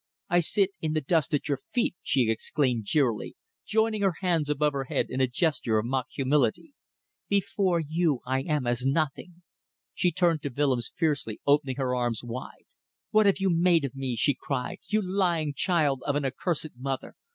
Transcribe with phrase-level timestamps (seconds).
[0.29, 3.35] I sit in the dust at your feet," she exclaimed jeeringly,
[3.67, 6.73] joining her hands above her head in a gesture of mock humility.
[7.29, 9.43] "Before you I am as nothing."
[9.93, 12.65] She turned to Willems fiercely, opening her arms wide.
[13.11, 17.13] "What have you made of me?" she cried, "you lying child of an accursed mother!